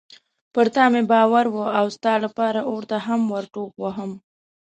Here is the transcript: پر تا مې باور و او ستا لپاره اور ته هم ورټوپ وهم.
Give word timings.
پر 0.53 0.67
تا 0.75 0.85
مې 0.91 1.01
باور 1.11 1.45
و 1.51 1.57
او 1.79 1.85
ستا 1.95 2.13
لپاره 2.25 2.59
اور 2.69 2.83
ته 2.89 2.97
هم 3.07 3.21
ورټوپ 3.33 3.71
وهم. 3.83 4.11